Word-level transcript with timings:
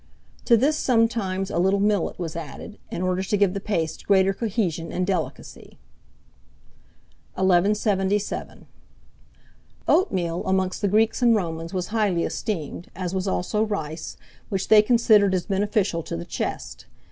To 0.45 0.57
this 0.57 0.77
sometimes 0.77 1.51
a 1.51 1.59
little 1.59 1.79
millet 1.79 2.17
was 2.17 2.35
added, 2.35 2.79
in 2.89 3.03
order 3.03 3.21
to 3.21 3.37
give 3.37 3.53
the 3.53 3.59
paste 3.59 4.07
greater 4.07 4.33
cohesion 4.33 4.91
and 4.91 5.05
delicacy. 5.05 5.77
1177. 7.35 8.65
OATMEAL 9.87 10.43
AMONGST 10.47 10.81
THE 10.81 10.87
GREEKS 10.87 11.21
AND 11.21 11.35
ROMANS 11.35 11.71
was 11.75 11.87
highly 11.89 12.23
esteemed, 12.23 12.89
as 12.95 13.13
was 13.13 13.27
also 13.27 13.61
rice, 13.61 14.17
which 14.49 14.69
they 14.69 14.81
considered 14.81 15.35
as 15.35 15.45
beneficial 15.45 16.01
to 16.01 16.17
the 16.17 16.25
chest. 16.25 16.87